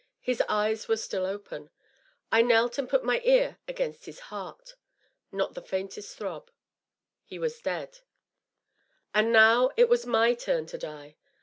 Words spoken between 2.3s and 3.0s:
I knelt and